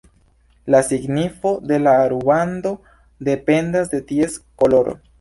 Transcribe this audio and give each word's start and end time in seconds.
La 0.75 0.79
signifo 0.87 1.51
de 1.73 1.79
la 1.83 1.95
rubando 2.15 2.75
dependas 3.31 3.97
de 3.97 4.05
ties 4.11 4.45
koloro. 4.65 5.03